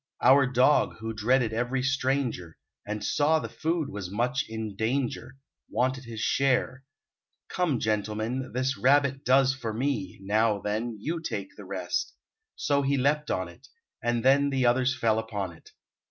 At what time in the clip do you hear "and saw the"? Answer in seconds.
2.87-3.47